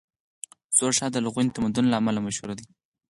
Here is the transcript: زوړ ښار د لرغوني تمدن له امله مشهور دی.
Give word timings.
زوړ 0.77 0.91
ښار 0.97 1.11
د 1.13 1.17
لرغوني 1.23 1.51
تمدن 1.55 1.85
له 1.89 1.95
امله 2.01 2.19
مشهور 2.27 2.51
دی. 2.57 2.65